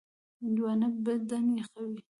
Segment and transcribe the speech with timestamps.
[0.41, 1.99] هندوانه بدن یخوي.